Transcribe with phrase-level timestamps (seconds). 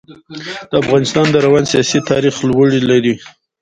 [0.69, 3.15] د افغانستان د روان سیاسي تاریخ لوړې لري.